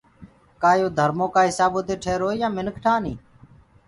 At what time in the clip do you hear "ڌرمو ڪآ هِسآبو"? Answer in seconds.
0.97-1.79